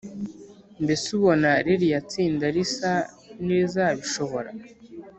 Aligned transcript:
Mbese 0.83 1.05
ubona 1.17 1.49
ririya 1.65 1.99
tsinda 2.09 2.45
risa 2.55 2.93
nirizabishobora 3.43 4.49